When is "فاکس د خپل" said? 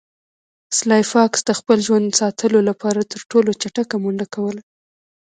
1.11-1.77